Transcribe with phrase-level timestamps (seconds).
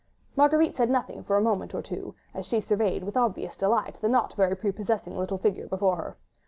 [0.35, 4.09] Marguerite said nothing for a moment or two, as she surveyed with obvious delight the
[4.09, 6.17] not very prepossessing little figure before her.